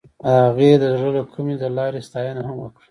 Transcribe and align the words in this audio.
هغې 0.47 0.71
د 0.81 0.83
زړه 0.97 1.09
له 1.17 1.21
کومې 1.33 1.55
د 1.59 1.63
لاره 1.77 1.99
ستاینه 2.07 2.41
هم 2.47 2.57
وکړه. 2.59 2.79